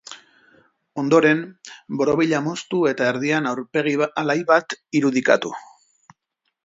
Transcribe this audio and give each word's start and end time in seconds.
Ondoren, 1.01 1.43
borobila 1.99 2.39
moztu 2.47 2.79
eta 2.93 3.09
erdian 3.11 3.51
aurpegi 3.51 3.93
alai 4.23 4.39
bat 4.53 4.77
irudikatu. 5.01 5.53